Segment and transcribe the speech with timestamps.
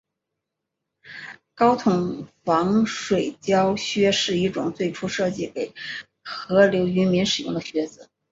[1.53, 5.75] 高筒防水胶靴是一种最初设计给
[6.23, 8.09] 河流渔民使用的靴子。